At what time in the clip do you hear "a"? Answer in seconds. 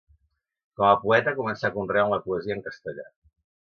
0.93-0.95